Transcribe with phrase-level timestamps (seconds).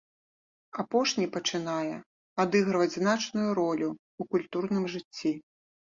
[0.83, 1.95] Апошні пачынае
[2.43, 5.31] адыгрываць значную ролю ў культурным жыцці.